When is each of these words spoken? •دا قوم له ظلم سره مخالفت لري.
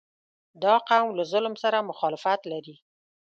•دا 0.63 0.75
قوم 0.89 1.07
له 1.17 1.23
ظلم 1.31 1.53
سره 1.63 1.87
مخالفت 1.89 2.39
لري. 2.51 2.75